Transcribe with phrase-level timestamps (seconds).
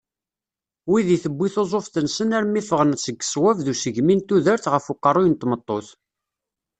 [0.91, 5.35] Wid i tewwi tuzzuft-nsen armi ffɣen seg sswab d usegmi n tudert ɣef uqerruy n
[5.35, 5.87] tmeṭṭut.